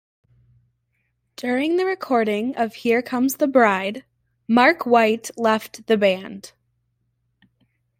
During 1.35 1.77
the 1.77 1.85
recording 1.85 2.55
of 2.57 2.73
"Here 2.73 3.03
Comes 3.03 3.35
the 3.35 3.45
Bride," 3.47 4.03
Mark 4.47 4.87
White 4.87 5.29
left 5.37 5.85
the 5.85 5.95
band. 5.95 6.53